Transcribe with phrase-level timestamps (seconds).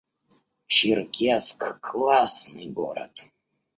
[0.67, 3.13] Черкесск— классный город